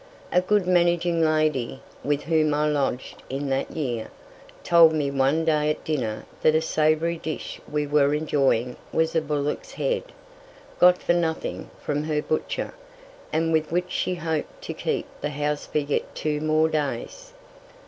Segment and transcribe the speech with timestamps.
[0.31, 4.07] A good managing lady, with whom I lodged in that year,
[4.63, 9.21] told me one day at dinner that a savoury dish we were enjoying was a
[9.21, 10.05] bullock's head,
[10.79, 12.73] got for nothing from her butcher,
[13.31, 17.33] and with which she hoped to keep the house for yet two more days.